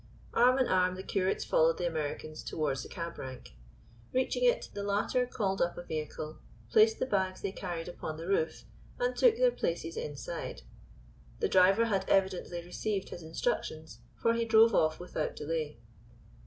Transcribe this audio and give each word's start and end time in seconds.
Arm 0.33 0.57
in 0.57 0.67
arm 0.67 0.95
the 0.95 1.03
curates 1.03 1.45
followed 1.45 1.77
the 1.77 1.85
Americans 1.85 2.41
towards 2.41 2.81
the 2.81 2.89
cab 2.89 3.19
rank. 3.19 3.51
Reaching 4.11 4.43
it, 4.43 4.69
the 4.73 4.81
latter 4.81 5.27
called 5.27 5.61
up 5.61 5.77
a 5.77 5.83
vehicle, 5.83 6.39
placed 6.71 6.97
the 6.97 7.05
bags 7.05 7.41
they 7.43 7.51
carried 7.51 7.87
upon 7.87 8.17
the 8.17 8.25
roof, 8.25 8.63
and 8.97 9.15
took 9.15 9.37
their 9.37 9.51
places 9.51 9.95
inside. 9.95 10.63
The 11.39 11.49
driver 11.49 11.85
had 11.85 12.09
evidently 12.09 12.65
received 12.65 13.09
his 13.09 13.21
instructions, 13.21 13.99
for 14.19 14.33
he 14.33 14.43
drove 14.45 14.73
off 14.73 14.99
without 14.99 15.35
delay. 15.35 15.77